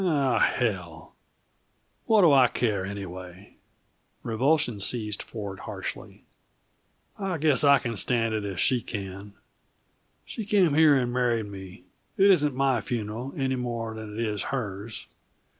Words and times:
"Oh, 0.03 0.39
hell! 0.39 1.13
What 2.07 2.21
do 2.21 2.31
I 2.31 2.47
care, 2.47 2.83
anyway?" 2.83 3.57
Revulsion 4.23 4.79
seized 4.81 5.21
Ford 5.21 5.59
harshly. 5.59 6.23
"I 7.19 7.37
guess 7.37 7.63
I 7.63 7.77
can 7.77 7.95
stand 7.97 8.33
it 8.33 8.43
if 8.43 8.57
she 8.59 8.81
can. 8.81 9.33
She 10.25 10.43
came 10.43 10.73
here 10.73 10.95
and 10.95 11.13
married 11.13 11.45
me 11.51 11.83
it 12.17 12.31
isn't 12.31 12.55
my 12.55 12.81
funeral 12.81 13.35
any 13.37 13.55
more 13.57 13.93
than 13.93 14.17
it 14.17 14.25
is 14.25 14.41
hers. 14.49 15.05